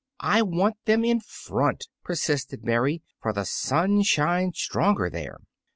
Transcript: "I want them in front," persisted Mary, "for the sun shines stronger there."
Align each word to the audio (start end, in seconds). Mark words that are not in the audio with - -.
"I 0.25 0.41
want 0.41 0.77
them 0.85 1.05
in 1.05 1.19
front," 1.19 1.87
persisted 2.03 2.63
Mary, 2.63 3.03
"for 3.21 3.31
the 3.33 3.45
sun 3.45 4.01
shines 4.01 4.57
stronger 4.59 5.11
there." 5.11 5.37